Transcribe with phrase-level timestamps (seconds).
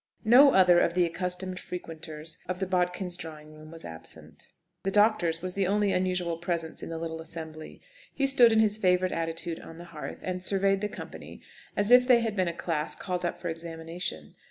[0.25, 4.47] No other of the accustomed frequenters of the Bodkins' drawing room was absent.
[4.81, 7.83] The doctor's was the only unusual presence in the little assembly.
[8.11, 11.43] He stood in his favourite attitude on the hearth, and surveyed the company
[11.77, 14.33] as if they had been a class called up for examination.